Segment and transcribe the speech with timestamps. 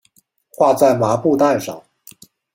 [0.49, 1.83] 画在麻布袋上